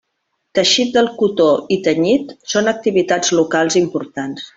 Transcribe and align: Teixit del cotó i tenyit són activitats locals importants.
Teixit 0.59 0.93
del 0.95 1.09
cotó 1.19 1.49
i 1.77 1.77
tenyit 1.87 2.33
són 2.55 2.71
activitats 2.75 3.35
locals 3.41 3.79
importants. 3.83 4.49